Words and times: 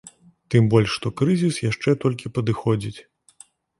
Тым 0.53 0.69
больш, 0.73 0.89
што 0.99 1.11
крызіс 1.21 1.59
яшчэ 1.69 1.89
толькі 2.07 2.33
падыходзіць. 2.39 2.97